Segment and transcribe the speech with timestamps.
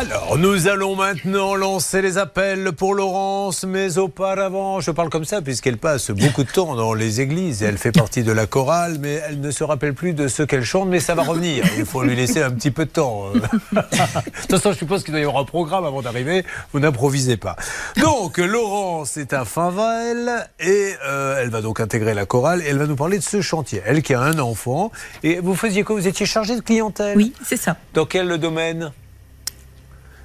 [0.00, 5.42] Alors, nous allons maintenant lancer les appels pour Laurence, mais auparavant, je parle comme ça
[5.42, 8.96] puisqu'elle passe beaucoup de temps dans les églises et elle fait partie de la chorale,
[8.98, 11.66] mais elle ne se rappelle plus de ce qu'elle chante, mais ça va revenir.
[11.76, 13.30] Il faut lui laisser un petit peu de temps.
[13.34, 13.40] de
[13.80, 16.46] toute façon, je suppose qu'il doit y avoir un programme avant d'arriver.
[16.72, 17.56] Vous n'improvisez pas.
[18.00, 22.78] Donc, Laurence est à Faval et euh, elle va donc intégrer la chorale et elle
[22.78, 23.82] va nous parler de ce chantier.
[23.84, 24.92] Elle qui a un enfant.
[25.22, 25.94] Et vous faisiez quoi?
[25.94, 27.18] Vous étiez chargée de clientèle?
[27.18, 27.76] Oui, c'est ça.
[27.92, 28.92] Dans quel domaine?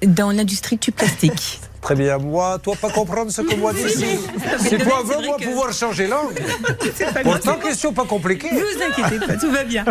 [0.06, 1.60] Dans l'industrie du plastique.
[1.86, 2.18] Très bien.
[2.18, 3.80] Moi, toi, pas comprendre ce que moi dis.
[4.58, 6.34] C'est toi, veux moi pouvoir changer langue.
[7.22, 8.50] Pourtant, question pas compliquée.
[8.50, 9.84] Ne vous inquiétez pas, tout va bien.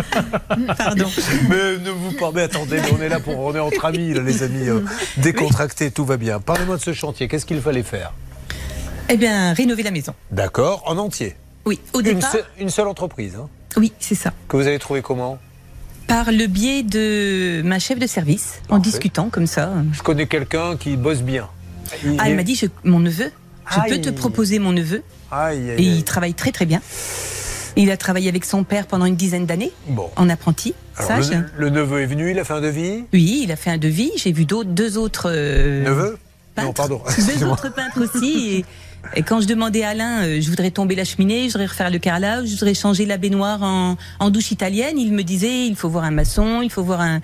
[0.78, 1.06] Pardon.
[1.50, 2.32] Mais ne vous pas.
[2.34, 3.40] Mais attendez, on est là pour.
[3.40, 4.68] On est entre amis, les amis.
[4.68, 4.82] Euh,
[5.18, 6.42] décontractés, tout va bien.
[6.42, 7.30] Parlez-moi de ce chantier.
[7.30, 8.12] Qu'est-ce qu'il fallait faire
[9.08, 10.14] Eh bien, rénover la maison.
[10.32, 10.84] D'accord.
[10.88, 12.36] En entier Oui, au départ.
[12.59, 13.48] Une, seule entreprise hein
[13.78, 14.34] Oui, c'est ça.
[14.50, 15.38] Que vous avez trouvé comment
[16.08, 19.72] par le biais de ma chef de service, en discutant comme ça.
[19.94, 21.48] Je connais quelqu'un qui bosse bien.
[22.17, 23.31] ah, elle m'a dit, mon neveu,
[23.72, 25.03] je peux te proposer mon neveu.
[25.52, 26.81] et il travaille très très bien.
[27.78, 29.72] Il a travaillé avec son père pendant une dizaine d'années,
[30.16, 30.73] en apprenti.
[30.98, 31.31] sage.
[31.58, 33.03] Le, neveu est venu, il a fait un devis?
[33.11, 34.11] Oui, il a fait un devis.
[34.16, 35.30] J'ai vu deux autres.
[35.30, 36.17] Euh, neveux
[36.58, 37.02] Non, pardon.
[37.17, 38.56] Deux autres peintres aussi.
[38.59, 38.66] Et
[39.16, 41.89] et quand je demandais à Alain, euh, je voudrais tomber la cheminée, je voudrais refaire
[41.89, 45.75] le carrelage, je voudrais changer la baignoire en, en douche italienne, il me disait, il
[45.75, 47.22] faut voir un maçon, il faut voir un...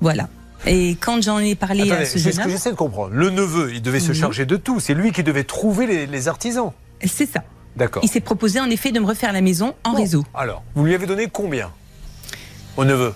[0.00, 0.28] Voilà.
[0.66, 3.14] Et quand j'en ai parlé à ce jeune C'est ce que j'essaie de comprendre.
[3.14, 4.80] Le neveu, il devait se charger de tout.
[4.80, 6.72] C'est lui qui devait trouver les, artisans.
[7.04, 7.42] C'est ça.
[7.76, 8.02] D'accord.
[8.04, 10.24] Il s'est proposé en effet de me refaire la maison en réseau.
[10.34, 11.70] Alors, vous lui avez donné combien
[12.76, 13.14] au neveu?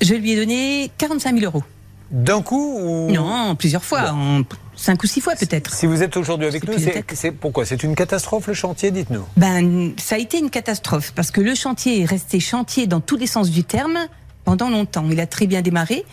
[0.00, 1.64] Je lui ai donné 45 000 euros.
[2.10, 3.10] D'un coup ou...
[3.10, 4.42] Non, plusieurs fois, en
[4.80, 5.74] cinq ou six fois peut-être.
[5.74, 6.74] Si vous êtes aujourd'hui avec nous,
[7.12, 7.64] c'est pourquoi?
[7.66, 11.54] C'est une catastrophe le chantier, dites-nous Ben, ça a été une catastrophe parce que le
[11.54, 13.98] chantier est resté chantier dans tous les sens du terme
[14.44, 15.06] pendant longtemps.
[15.10, 16.04] Il a très bien démarré.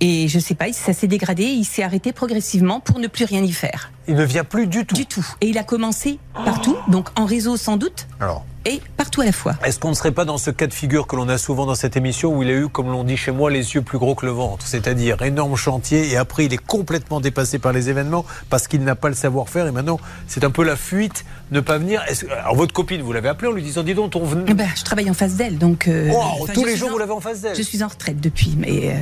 [0.00, 3.42] Et je sais pas, ça s'est dégradé, il s'est arrêté progressivement pour ne plus rien
[3.42, 3.90] y faire.
[4.08, 4.94] Il ne vient plus du tout.
[4.94, 5.26] Du tout.
[5.40, 8.06] Et il a commencé partout, donc en réseau sans doute.
[8.20, 8.44] Alors.
[8.66, 9.54] Et partout à la fois.
[9.64, 11.76] Est-ce qu'on ne serait pas dans ce cas de figure que l'on a souvent dans
[11.76, 14.16] cette émission où il a eu, comme l'on dit chez moi, les yeux plus gros
[14.16, 14.66] que le ventre?
[14.66, 18.96] C'est-à-dire énorme chantier et après il est complètement dépassé par les événements parce qu'il n'a
[18.96, 22.02] pas le savoir-faire et maintenant c'est un peu la fuite, ne pas venir.
[22.40, 24.46] Alors votre copine, vous l'avez appelée en lui disant dis donc on venait.
[24.48, 25.86] Eh ben, je travaille en face d'elle donc.
[25.86, 26.10] Euh,
[26.52, 28.90] tous les jours vous l'avez en face d'elle Je suis en retraite depuis, mais.
[28.90, 28.98] Euh,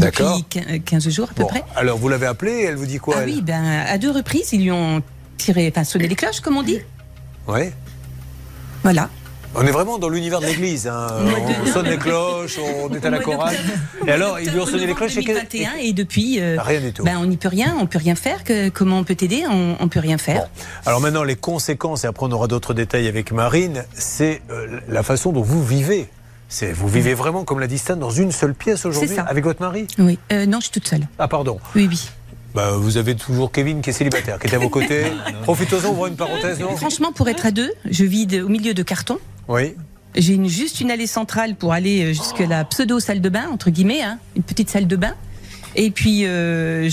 [0.00, 0.40] D'accord.
[0.84, 1.62] 15 jours à peu près.
[1.76, 4.62] Alors vous l'avez appelée, elle vous dit quoi Ah oui, ben, à deux reprises, ils
[4.62, 5.02] lui ont
[5.36, 6.80] tiré, enfin sonné les cloches, comme on dit.
[7.48, 7.70] Oui.
[8.82, 9.08] Voilà.
[9.54, 10.86] On est vraiment dans l'univers de l'église.
[10.86, 11.08] Hein.
[11.62, 13.56] On sonne les cloches, on est à la chorale.
[14.06, 15.16] Et alors, ils lui ont sonné les cloches.
[15.16, 17.02] 2021 et depuis, euh, rien du tout.
[17.02, 18.44] Ben, on n'y peut rien, on peut rien faire.
[18.44, 20.48] Que, comment on peut t'aider On ne peut rien faire.
[20.86, 25.02] Alors maintenant, les conséquences, et après on aura d'autres détails avec Marine, c'est euh, la
[25.02, 26.08] façon dont vous vivez
[26.74, 29.86] vous vivez vraiment, comme l'a dit Stan, dans une seule pièce aujourd'hui avec votre mari
[29.98, 30.18] Oui.
[30.32, 31.06] Euh, non, je suis toute seule.
[31.18, 31.58] Ah, pardon.
[31.74, 32.08] Oui, oui.
[32.54, 35.04] Bah, vous avez toujours Kevin qui est célibataire, qui est à vos côtés.
[35.44, 38.82] Profitez-en, ouvrez une parenthèse, non Franchement, pour être à deux, je vis au milieu de
[38.82, 39.18] carton.
[39.46, 39.76] Oui.
[40.16, 43.70] J'ai une, juste une allée centrale pour aller euh, jusqu'à la pseudo-salle de bain, entre
[43.70, 45.14] guillemets, hein, une petite salle de bain.
[45.76, 46.88] Et puis, euh,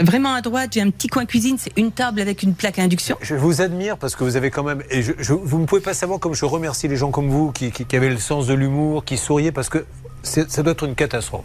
[0.00, 2.82] vraiment à droite, j'ai un petit coin cuisine, c'est une table avec une plaque à
[2.82, 3.16] induction.
[3.22, 4.82] Je vous admire parce que vous avez quand même.
[4.90, 7.72] Et je, vous ne pouvez pas savoir comme je remercie les gens comme vous qui
[7.96, 9.84] avaient le sens de l'humour, qui souriaient parce que
[10.24, 11.44] ça doit être une catastrophe.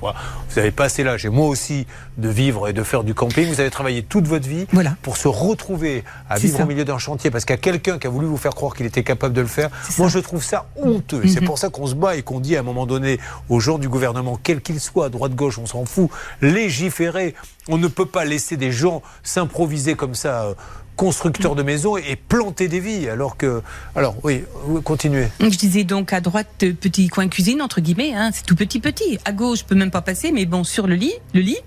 [0.49, 1.85] Vous avez passé l'âge, et moi aussi,
[2.17, 3.47] de vivre et de faire du camping.
[3.47, 4.65] Vous avez travaillé toute votre vie
[5.01, 8.07] pour se retrouver à vivre au milieu d'un chantier parce qu'il y a quelqu'un qui
[8.07, 9.69] a voulu vous faire croire qu'il était capable de le faire.
[9.97, 11.21] Moi, je trouve ça honteux.
[11.27, 11.47] C'est mhm.
[11.47, 13.19] pour ça qu'on se bat et qu'on dit à un moment donné
[13.49, 16.09] aux gens du gouvernement, quel qu'il soit, droite-gauche, on s'en fout,
[16.41, 17.35] légiférer.
[17.67, 20.55] On ne peut pas laisser des gens s'improviser comme ça
[20.99, 23.09] euh, constructeur de maisons et planter des vies.
[23.09, 23.61] Alors que.
[23.95, 24.43] Alors, oui,
[24.83, 25.27] continuez.
[25.39, 29.19] Je disais donc à droite, petit coin cuisine, entre guillemets, hein, c'est tout petit, petit.
[29.25, 31.57] À gauche, je peux même pas passer, mais bon, sur le lit, le lit.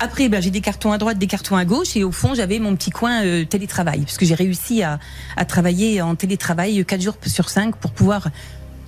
[0.00, 2.58] Après, ben, j'ai des cartons à droite, des cartons à gauche, et au fond, j'avais
[2.58, 4.98] mon petit coin euh, télétravail, parce que j'ai réussi à,
[5.36, 8.28] à travailler en télétravail 4 jours sur 5 pour pouvoir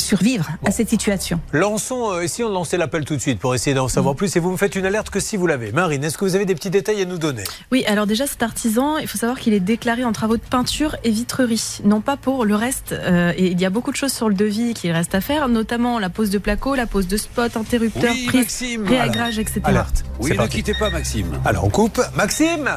[0.04, 1.40] survivre à cette situation.
[1.52, 4.18] Lançons, euh, essayons de lancer l'appel tout de suite pour essayer d'en savoir mm.
[4.18, 5.72] plus et vous me faites une alerte que si vous l'avez.
[5.72, 7.44] Marine, est-ce que vous avez des petits détails à nous donner?
[7.72, 10.96] Oui, alors déjà cet artisan, il faut savoir qu'il est déclaré en travaux de peinture
[11.04, 12.92] et vitrerie, non pas pour le reste.
[12.92, 15.48] Euh, et il y a beaucoup de choses sur le devis qu'il reste à faire,
[15.48, 19.60] notamment la pose de placo, la pose de spot, interrupteur, oui, prise, réagrage, etc.
[19.64, 20.04] Alerte.
[20.20, 21.40] Oui, ne quittez pas Maxime.
[21.44, 22.00] Alors on coupe.
[22.14, 22.70] Maxime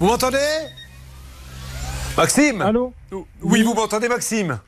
[0.00, 0.38] Vous m'entendez?
[2.16, 2.92] Maxime Allô?
[3.42, 4.58] Oui, vous m'entendez Maxime?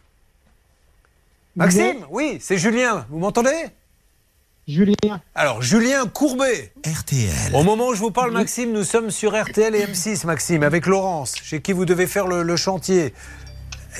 [1.58, 3.04] Maxime Oui, c'est Julien.
[3.10, 3.50] Vous m'entendez?
[4.68, 5.20] Julien.
[5.34, 6.72] Alors, Julien Courbet.
[6.86, 7.52] RTL.
[7.52, 10.86] Au moment où je vous parle, Maxime, nous sommes sur RTL et M6, Maxime, avec
[10.86, 13.12] Laurence, chez qui vous devez faire le, chantier.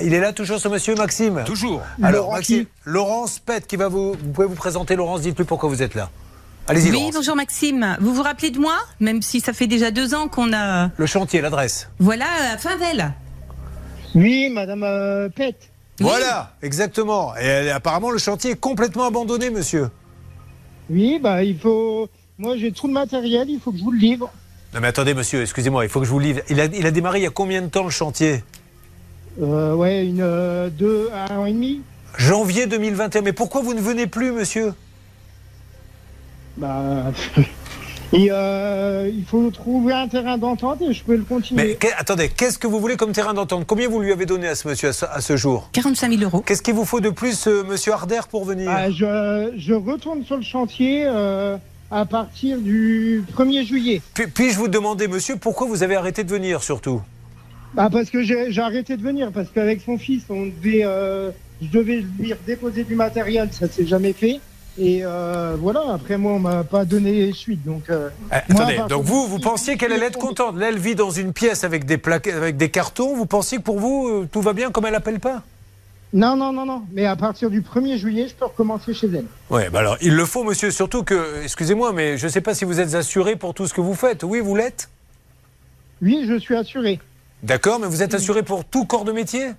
[0.01, 1.43] Il est là toujours ce monsieur, Maxime?
[1.45, 1.81] Toujours.
[2.01, 4.13] Alors, Maxime, Laurence Pet, qui va vous.
[4.13, 6.09] Vous pouvez vous présenter, Laurence, dites-lui pourquoi vous êtes là.
[6.67, 7.15] Allez-y, Oui, Laurence.
[7.15, 7.97] bonjour Maxime.
[7.99, 8.77] Vous vous rappelez de moi?
[9.01, 10.91] Même si ça fait déjà deux ans qu'on a...
[10.95, 11.89] Le chantier, l'adresse.
[11.99, 13.11] Voilà, à Finvel.
[14.15, 15.55] Oui, madame euh, Pet.
[15.99, 17.35] Voilà, exactement.
[17.35, 19.89] Et apparemment, le chantier est complètement abandonné, monsieur.
[20.89, 22.09] Oui, bah il faut.
[22.37, 24.31] Moi, j'ai tout le matériel, il faut que je vous le livre.
[24.73, 26.41] Non mais attendez, monsieur, excusez-moi, il faut que je vous livre.
[26.49, 28.43] Il a, il a démarré il y a combien de temps le chantier?
[29.41, 31.81] Euh, ouais, une euh, deux, un an et demi.
[32.17, 33.21] Janvier 2021.
[33.21, 34.73] Mais pourquoi vous ne venez plus, monsieur?
[36.57, 37.11] Bah.
[38.11, 41.63] Et euh, il faut trouver un terrain d'entente et je peux le continuer.
[41.63, 43.65] Mais que- attendez, qu'est-ce que vous voulez comme terrain d'entente?
[43.67, 45.69] Combien vous lui avez donné à ce monsieur à ce, à ce jour?
[45.73, 46.41] 45 000 euros.
[46.41, 48.69] Qu'est-ce qu'il vous faut de plus, euh, monsieur Harder, pour venir?
[48.71, 51.57] Ah, je, je retourne sur le chantier euh,
[51.91, 54.01] à partir du 1er juillet.
[54.15, 57.01] Puis- Puis-je vous demander, monsieur, pourquoi vous avez arrêté de venir, surtout?
[57.75, 61.29] Bah, parce que j'ai j'ai arrêté de venir, parce qu'avec son fils, on devait, euh,
[61.61, 64.39] je devais lui déposer du matériel, ça s'est jamais fait.
[64.81, 67.63] Et euh, voilà, après moi, on m'a pas donné suite.
[67.65, 68.09] Donc, euh,
[68.49, 71.11] Moi, Attendez, donc vous, vous si- pensiez qu'elle allait être contente Là, elle vit dans
[71.11, 73.13] une pièce avec des, plaques, avec des cartons.
[73.13, 75.43] Vous pensiez que pour vous, euh, tout va bien comme elle appelle pas?
[76.13, 76.83] Non, non, non, non.
[76.93, 79.25] Mais à partir du 1er juillet, je peux recommencer chez elle.
[79.49, 82.53] Oui, bah alors, il le faut, monsieur, surtout que, excusez-moi, mais je ne sais pas
[82.55, 84.23] si vous êtes assuré pour tout ce que vous faites.
[84.23, 84.89] Oui, vous l'êtes?
[86.01, 86.99] Oui, je suis assuré.
[87.43, 89.49] D'accord, mais vous êtes assuré pour tout corps de métier?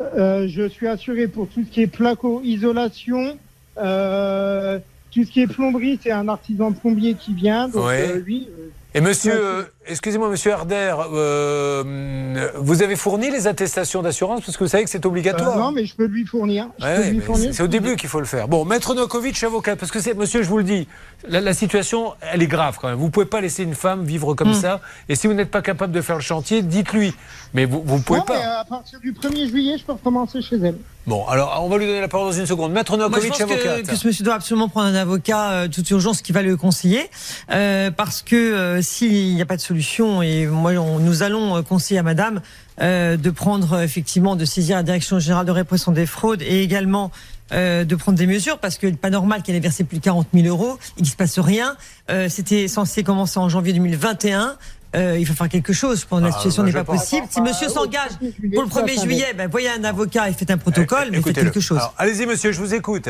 [0.00, 3.36] Je suis assuré pour tout ce qui est placo, isolation,
[3.78, 4.78] euh,
[5.10, 7.68] tout ce qui est plomberie, c'est un artisan plombier qui vient.
[7.68, 8.08] Donc, Ouais.
[8.10, 14.40] euh, lui, euh, Et monsieur, excusez-moi, monsieur Harder, euh, vous avez fourni les attestations d'assurance
[14.44, 15.56] parce que vous savez que c'est obligatoire.
[15.56, 16.68] euh, non, mais je peux lui fournir.
[16.78, 18.48] Je Ouais, c'est- au début qu'il faut le faire.
[18.48, 20.88] Bon, maître Nokovic, avocat, parce que c'est, monsieur, je vous le dis,
[21.28, 22.98] la, la situation, elle est grave quand même.
[22.98, 24.80] Vous pouvez pas laisser une femme vivre comme ça.
[25.08, 27.14] Et si vous n'êtes pas capable de faire le chantier, dites-lui.
[27.54, 28.38] Mais vous, vous pouvez Non, pas.
[28.38, 30.76] mais à partir du 1er juillet, je peux recommencer chez elle.
[31.06, 32.72] Bon, alors on va lui donner la parole dans une seconde.
[32.72, 33.82] Maître je pense avocat.
[33.82, 36.56] que, que ce monsieur doit absolument prendre un avocat euh, toute urgence qui va le
[36.56, 37.08] conseiller,
[37.52, 39.75] euh, parce que euh, s'il n'y a pas de solution,
[40.22, 42.40] et moi, on- nous allons conseiller à Madame
[42.80, 46.62] euh, de prendre euh, effectivement, de saisir la Direction générale de répression des fraudes et
[46.62, 47.10] également
[47.52, 50.26] euh, de prendre des mesures, parce que pas normal qu'elle ait versé plus de 40
[50.34, 51.76] 000 euros, il ne se passe rien.
[52.10, 54.56] Euh, C'était censé commencer en janvier 2021.
[54.94, 56.00] Euh, il faut faire quelque chose.
[56.00, 57.26] Je pense que la Ah, situation moi, n'est pas possible.
[57.30, 59.02] Si monsieur s'engage 1er juillet, pour le ça 1er va.
[59.02, 61.80] juillet, ben, voyez un avocat et faites un protocole, mais faites quelque chose.
[61.98, 63.08] Allez-y, monsieur, je vous écoute.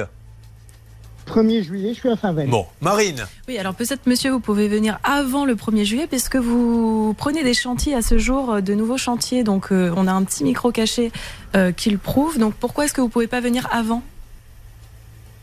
[1.26, 2.48] 1er juillet, je suis à Finvel.
[2.48, 3.26] Bon, Marine.
[3.48, 7.54] Oui, alors peut-être, monsieur, vous pouvez venir avant le 1er juillet, puisque vous prenez des
[7.54, 9.44] chantiers à ce jour, euh, de nouveaux chantiers.
[9.44, 11.10] Donc, euh, on a un petit micro caché
[11.54, 12.38] euh, qui le prouve.
[12.38, 14.02] Donc, pourquoi est-ce que vous pouvez pas venir avant?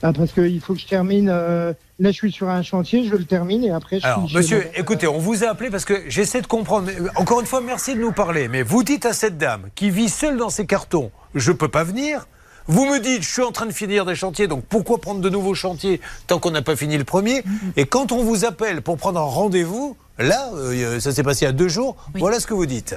[0.06, 1.30] Ah, parce qu'il faut que je termine.
[1.30, 4.36] euh, là, je suis sur un chantier, je le termine et après je Alors, suis
[4.36, 6.90] monsieur, écoutez, on vous a appelé parce que j'essaie de comprendre.
[7.16, 8.50] encore une fois, merci de nous parler.
[8.50, 11.86] Mais vous dites à cette dame qui vit seule dans ses cartons, je peux pas
[11.86, 12.28] venir.
[12.68, 15.30] Vous me dites, je suis en train de finir des chantiers, donc pourquoi prendre de
[15.30, 17.44] nouveaux chantiers tant qu'on n'a pas fini le premier
[17.76, 21.52] Et quand on vous appelle pour prendre un rendez-vous, là, euh, ça s'est passé a
[21.52, 22.22] deux jours, Oui.
[22.22, 22.96] voilà ce que vous dites.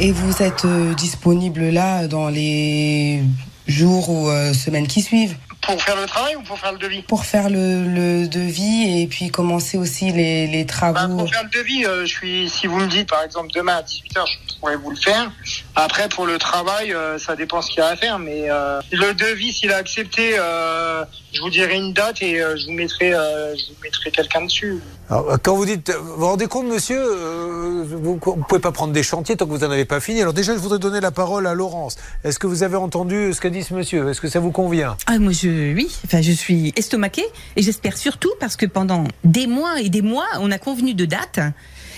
[0.00, 3.22] Et vous êtes euh, disponible là dans les
[3.68, 5.36] jours ou euh, semaines qui suivent?
[5.62, 9.06] Pour faire le travail ou pour faire le devis pour faire le, le devis et
[9.06, 11.18] puis commencer aussi les, les Bah, travaux.
[11.18, 13.82] pour faire le devis, euh, je suis, si vous me dites par exemple demain à
[13.82, 15.30] 18h, je pourrais vous le faire.
[15.76, 18.18] Après, pour le travail, euh, ça dépend ce qu'il y a à faire.
[18.18, 22.56] Mais euh, le devis, s'il a accepté, euh, je vous dirai une date et euh,
[22.56, 24.78] je vous mettrai, euh, je vous mettrai quelqu'un dessus.
[25.10, 28.92] Alors, quand vous dites, vous vous rendez compte, monsieur, euh, vous ne pouvez pas prendre
[28.92, 30.20] des chantiers tant que vous n'en avez pas fini.
[30.20, 31.96] Alors déjà, je voudrais donner la parole à Laurence.
[32.22, 34.08] Est-ce que vous avez entendu ce qu'a dit ce monsieur?
[34.08, 34.96] Est-ce que ça vous convient?
[35.06, 35.90] Ah, moi, je, oui.
[36.04, 40.28] Enfin, je suis estomaquée et j'espère surtout parce que pendant des mois et des mois,
[40.38, 41.40] on a convenu de dates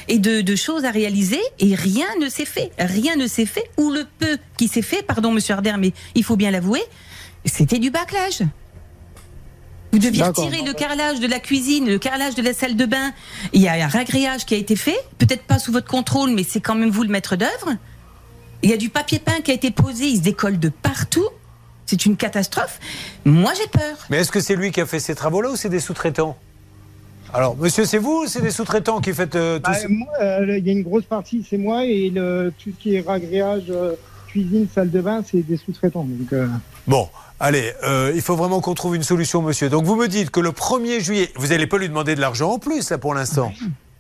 [0.08, 2.72] et de, de choses à réaliser et rien ne s'est fait.
[2.78, 6.24] Rien ne s'est fait ou le peu qui s'est fait, pardon, monsieur Arder, mais il
[6.24, 6.82] faut bien l'avouer,
[7.44, 8.42] c'était du bâclage.
[9.92, 13.12] Vous deviez retirer le carrelage de la cuisine, le carrelage de la salle de bain.
[13.52, 16.44] Il y a un ragréage qui a été fait, peut-être pas sous votre contrôle, mais
[16.44, 17.76] c'est quand même vous le maître d'œuvre.
[18.62, 21.28] Il y a du papier peint qui a été posé, il se décolle de partout.
[21.84, 22.80] C'est une catastrophe.
[23.26, 23.98] Moi, j'ai peur.
[24.08, 26.38] Mais est-ce que c'est lui qui a fait ces travaux-là ou c'est des sous-traitants?
[27.34, 30.08] Alors, monsieur, c'est vous ou c'est des sous-traitants qui faites euh, tout Bah, ça moi,
[30.20, 33.00] euh, Il y a une grosse partie, c'est moi et le, tout ce qui est
[33.00, 33.94] ragréage, euh,
[34.32, 36.04] cuisine, salle de bain, c'est des sous-traitants.
[36.08, 36.46] Donc, euh,
[36.86, 37.08] Bon,
[37.38, 39.68] allez, euh, il faut vraiment qu'on trouve une solution, monsieur.
[39.68, 42.50] Donc, vous me dites que le 1er juillet, vous n'allez pas lui demander de l'argent
[42.52, 43.52] en plus, là, pour l'instant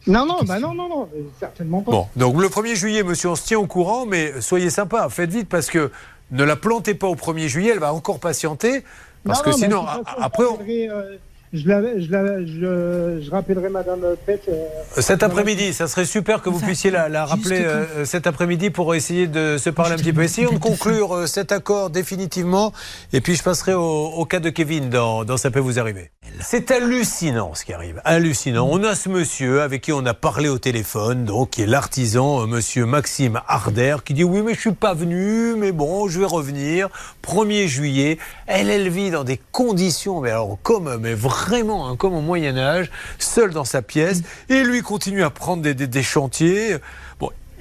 [0.06, 1.92] Non, non, bah non, non, non, euh, certainement pas.
[1.92, 5.30] Bon, donc le 1er juillet, monsieur, on se tient au courant, mais soyez sympa, faites
[5.30, 5.90] vite parce que
[6.32, 8.82] ne la plantez pas au 1er juillet, elle va encore patienter.
[9.24, 11.16] Parce Non, que non, sinon, façon, après, on- euh,
[11.52, 14.42] je, la- je, la- je, je rappellerai Madame Pett.
[14.48, 17.68] euh, cet après-midi, ça serait super que vous puissiez la, la rappeler quand-
[17.98, 20.22] euh, cet après-midi pour essayer de se parler un petit peu.
[20.22, 22.72] Essayons de conclure euh, cet accord définitivement.
[23.12, 26.10] Et puis, je passerai au, au cas de Kevin dans, dans Ça peut vous arriver.
[26.40, 28.68] C'est hallucinant ce qui arrive, hallucinant.
[28.70, 32.42] On a ce monsieur avec qui on a parlé au téléphone, donc qui est l'artisan,
[32.42, 36.20] euh, monsieur Maxime Harder, qui dit oui mais je suis pas venu, mais bon je
[36.20, 36.88] vais revenir.
[37.22, 42.14] 1er juillet, elle elle vit dans des conditions, mais alors comme mais vraiment hein, comme
[42.14, 46.76] au Moyen Âge, seule dans sa pièce, et lui continue à prendre des, chantiers.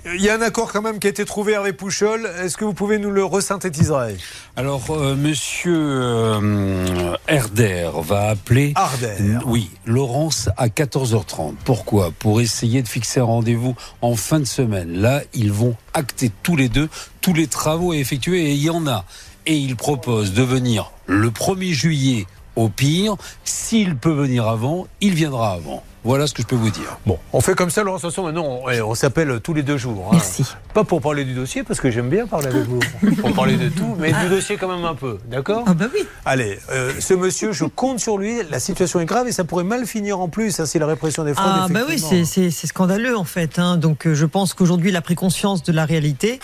[0.06, 2.30] Il y a un accord quand même qui a été trouvé avec Pouchol.
[2.42, 4.18] Est-ce que vous pouvez nous le resynthétiser?
[4.56, 8.74] Alors, euh, monsieur euh, Herder va appeler.
[8.76, 9.38] Harder.
[9.46, 11.56] Oui, Laurence à 14h30.
[11.66, 12.12] Pourquoi?
[12.18, 15.00] Pour essayer de fixer un rendez-vous en fin de semaine.
[15.00, 16.90] Là, ils vont acter tous les deux
[17.22, 19.06] tous les travaux à effectuer et il y en a.
[19.46, 23.16] Et il propose de venir le 1er juillet au pire.
[23.44, 25.84] S'il peut venir avant, il viendra avant.
[26.04, 26.98] Voilà ce que je peux vous dire.
[27.06, 28.02] Bon, on fait comme ça, Laurence.
[28.02, 30.08] Attention, maintenant, on, eh, on s'appelle tous les deux jours.
[30.08, 30.14] hein.
[30.14, 30.44] Merci.
[30.74, 32.80] Pas pour parler du dossier, parce que j'aime bien parler avec vous.
[33.22, 35.20] pour parler de tout, mais du dossier quand même un peu.
[35.30, 35.64] D'accord?
[35.68, 36.00] Ah bah oui.
[36.26, 38.40] Allez, euh, ce monsieur, je compte sur lui.
[38.50, 40.50] La situation est grave et ça pourrait mal finir en plus.
[40.52, 41.46] Ça, c'est la répression des fraudes.
[41.48, 43.60] Ah bah oui, c'est scandaleux en fait.
[43.60, 43.78] hein.
[43.78, 46.40] Donc euh, je pense qu'aujourd'hui il a pris conscience de la réalité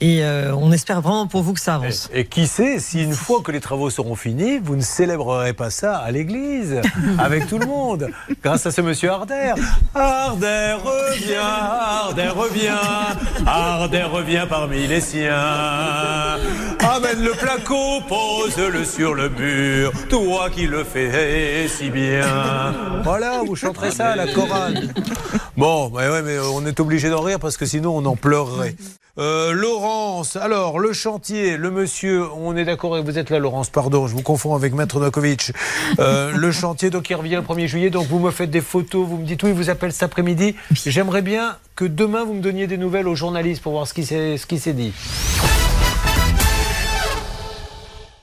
[0.00, 2.10] et euh, on espère vraiment pour vous que ça avance.
[2.12, 5.52] Et, et qui sait, si une fois que les travaux seront finis, vous ne célébrerez
[5.52, 6.80] pas ça à l'église,
[7.18, 8.08] avec tout le monde,
[8.42, 9.54] grâce à ce monsieur Harder.
[9.94, 15.30] Harder revient, Harder revient, Harder revient parmi les siens.
[16.80, 22.74] Amène le placo, pose-le sur le mur, toi qui le fais si bien.
[23.04, 24.88] Voilà, vous chanterez ça à la chorale.
[25.56, 28.74] Bon, mais ouais, mais on est obligé d'en rire parce que sinon on en pleurerait.
[29.18, 33.68] Euh, Laurence, alors le chantier, le monsieur, on est d'accord et vous êtes là Laurence,
[33.68, 35.52] pardon, je vous confonds avec Maître Novakovic.
[35.98, 39.06] Euh, le chantier, donc il revient le 1er juillet, donc vous me faites des photos,
[39.06, 40.56] vous me dites oui, il vous appelle cet après-midi.
[40.86, 44.04] J'aimerais bien que demain vous me donniez des nouvelles aux journalistes pour voir ce qui
[44.58, 44.94] s'est dit.